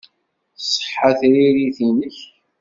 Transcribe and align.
Tṣeḥḥa 0.59 1.11
tririt-nnek. 1.19 2.17